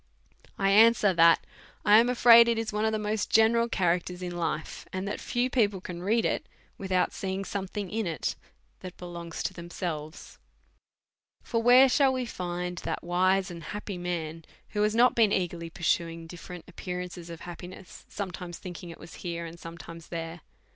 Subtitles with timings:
[0.55, 1.45] 1 answer, that
[1.85, 5.07] i am afraid it is one of the most ge neral characters in life; and
[5.07, 8.35] that few people can read it, without seeing sometiiing in it
[8.79, 10.39] that belongs to themselves.
[11.43, 15.69] For where shall we find that wise and happy man who has not been eagerly
[15.69, 20.41] pursuing differ ent appearances of happiness, sometimes thinking it was here, and sometimes there?